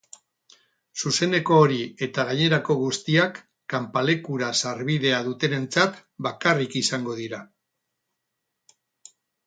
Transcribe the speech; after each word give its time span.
Zuzeneko 1.01 1.59
hori 1.65 1.77
eta 2.07 2.25
gainerako 2.29 2.77
guztiak 2.79 3.37
kanpalekura 3.75 4.51
sarbidea 4.63 5.23
dutenentzat 5.31 6.03
bakarrik 6.29 6.79
izango 6.85 7.19
dira. 7.25 7.47